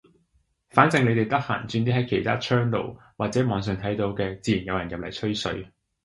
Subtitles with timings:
[0.71, 5.71] 反正你哋得閒轉啲喺其他窗爐或者網上睇到嘅，自然有人入嚟吹水。